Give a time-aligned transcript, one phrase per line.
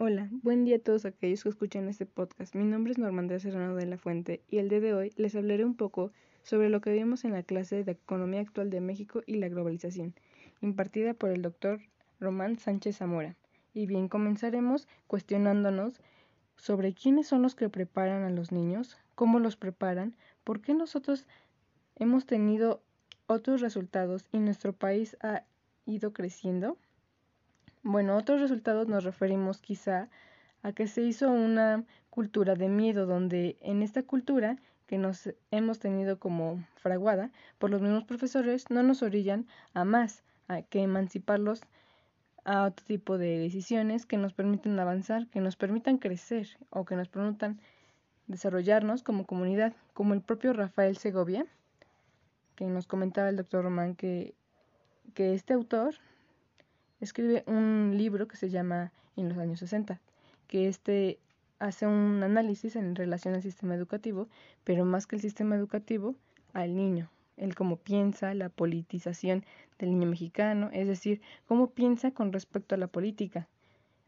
[0.00, 2.54] Hola, buen día a todos aquellos que escuchan este podcast.
[2.54, 5.64] Mi nombre es Normandía Serrano de la Fuente y el día de hoy les hablaré
[5.64, 6.12] un poco
[6.44, 10.14] sobre lo que vimos en la clase de Economía Actual de México y la Globalización,
[10.60, 11.80] impartida por el doctor
[12.20, 13.34] Román Sánchez Zamora.
[13.74, 16.00] Y bien, comenzaremos cuestionándonos
[16.54, 21.26] sobre quiénes son los que preparan a los niños, cómo los preparan, por qué nosotros
[21.96, 22.82] hemos tenido
[23.26, 25.42] otros resultados y nuestro país ha
[25.86, 26.78] ido creciendo.
[27.82, 30.08] Bueno, otros resultados nos referimos quizá
[30.62, 35.78] a que se hizo una cultura de miedo, donde en esta cultura que nos hemos
[35.78, 41.60] tenido como fraguada por los mismos profesores no nos orillan a más, a que emanciparlos
[42.44, 46.96] a otro tipo de decisiones que nos permitan avanzar, que nos permitan crecer o que
[46.96, 47.60] nos permitan
[48.26, 51.46] desarrollarnos como comunidad, como el propio Rafael Segovia,
[52.56, 54.34] que nos comentaba el doctor Román que,
[55.14, 55.94] que este autor
[57.00, 60.00] escribe un libro que se llama En los años 60,
[60.46, 61.18] que este
[61.58, 64.28] hace un análisis en relación al sistema educativo,
[64.64, 66.14] pero más que el sistema educativo,
[66.52, 69.44] al niño, el cómo piensa, la politización
[69.78, 73.48] del niño mexicano, es decir, cómo piensa con respecto a la política,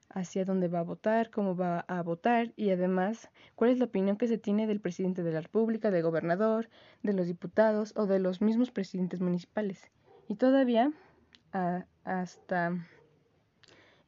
[0.08, 4.16] hacia dónde va a votar, cómo va a votar y además cuál es la opinión
[4.16, 6.68] que se tiene del presidente de la República, del gobernador,
[7.02, 9.90] de los diputados o de los mismos presidentes municipales.
[10.28, 10.92] Y todavía
[12.10, 12.76] hasta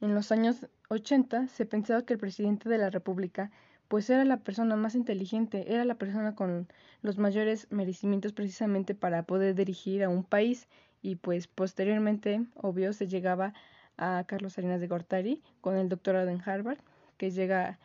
[0.01, 3.49] en los años 80 se pensaba que el presidente de la República
[3.87, 6.67] pues era la persona más inteligente, era la persona con
[7.01, 10.67] los mayores merecimientos precisamente para poder dirigir a un país
[11.01, 13.53] y pues posteriormente, obvio, se llegaba
[13.97, 16.79] a Carlos Salinas de Gortari con el doctorado en Harvard,
[17.17, 17.77] que llega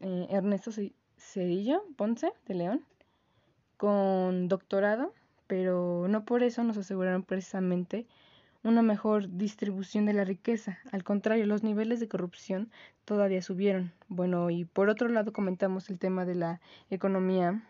[0.00, 0.70] eh, Ernesto
[1.16, 2.84] Cedillo Ponce de León
[3.76, 5.14] con doctorado,
[5.46, 8.06] pero no por eso nos aseguraron precisamente
[8.62, 10.78] una mejor distribución de la riqueza.
[10.90, 12.70] Al contrario, los niveles de corrupción
[13.04, 13.92] todavía subieron.
[14.08, 17.62] Bueno, y por otro lado comentamos el tema de la economía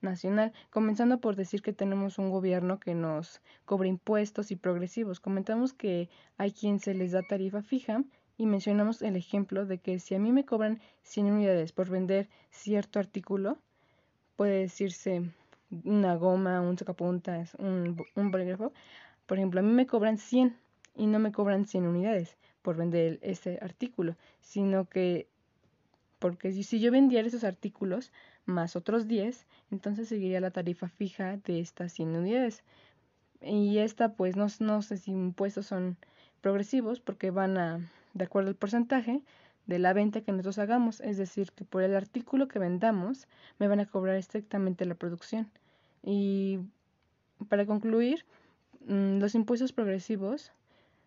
[0.00, 5.20] nacional, comenzando por decir que tenemos un gobierno que nos cobra impuestos y progresivos.
[5.20, 6.08] Comentamos que
[6.38, 8.02] hay quien se les da tarifa fija
[8.36, 12.28] y mencionamos el ejemplo de que si a mí me cobran 100 unidades por vender
[12.50, 13.58] cierto artículo,
[14.36, 15.30] puede decirse
[15.84, 18.72] una goma, un sacapuntas, un, un bolígrafo,
[19.30, 20.56] por ejemplo, a mí me cobran 100
[20.96, 25.28] y no me cobran 100 unidades por vender ese artículo, sino que
[26.18, 28.10] porque si yo vendiera esos artículos
[28.44, 32.64] más otros 10, entonces seguiría la tarifa fija de estas 100 unidades.
[33.40, 35.96] Y esta pues no, no sé si impuestos son
[36.40, 39.22] progresivos porque van a, de acuerdo al porcentaje
[39.66, 43.28] de la venta que nosotros hagamos, es decir, que por el artículo que vendamos
[43.60, 45.48] me van a cobrar estrictamente la producción.
[46.02, 46.58] Y
[47.48, 48.24] para concluir,
[48.86, 50.52] los impuestos progresivos,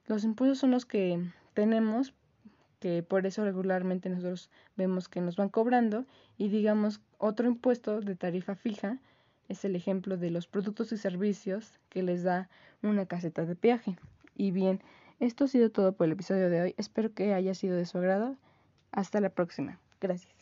[0.08, 1.20] los impuestos son los que
[1.54, 2.14] tenemos
[2.80, 6.06] que por eso regularmente nosotros vemos que nos van cobrando
[6.38, 9.00] y digamos otro impuesto de tarifa fija
[9.48, 12.50] es el ejemplo de los productos y servicios que les da
[12.82, 13.98] una caseta de peaje.
[14.36, 14.82] Y bien,
[15.20, 16.76] esto ha sido todo por el episodio de hoy.
[16.78, 18.36] Espero que haya sido de su agrado.
[18.92, 19.80] Hasta la próxima.
[20.02, 20.33] Gracias.